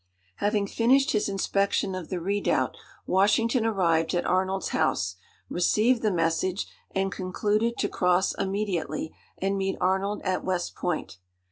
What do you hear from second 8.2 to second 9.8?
immediately and meet